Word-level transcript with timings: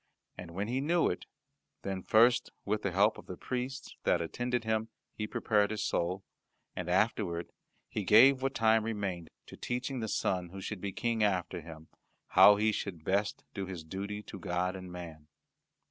And 0.35 0.55
when 0.55 0.67
he 0.67 0.81
knew 0.81 1.09
it, 1.11 1.27
then 1.83 2.01
first 2.01 2.49
with 2.65 2.81
the 2.81 2.89
help 2.91 3.19
of 3.19 3.27
the 3.27 3.37
priests 3.37 3.95
that 4.03 4.19
attended 4.19 4.63
him 4.63 4.89
he 5.13 5.27
prepared 5.27 5.69
his 5.69 5.83
soul, 5.83 6.23
and 6.75 6.89
afterward 6.89 7.51
he 7.87 8.03
gave 8.03 8.41
what 8.41 8.55
time 8.55 8.83
remained 8.83 9.29
to 9.45 9.55
teaching 9.55 9.99
the 9.99 10.07
son 10.07 10.49
who 10.49 10.59
should 10.59 10.81
be 10.81 10.91
King 10.91 11.23
after 11.23 11.61
him 11.61 11.87
how 12.29 12.55
he 12.55 12.71
should 12.71 13.03
best 13.03 13.43
do 13.53 13.67
his 13.67 13.83
duty 13.83 14.23
to 14.23 14.39
God 14.39 14.75
and 14.75 14.91
man. 14.91 15.27